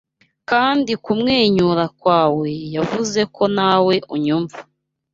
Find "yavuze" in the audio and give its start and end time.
2.75-3.21